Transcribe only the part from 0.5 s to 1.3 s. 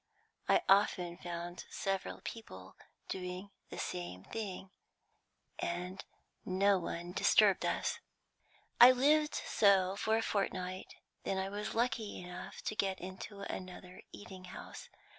often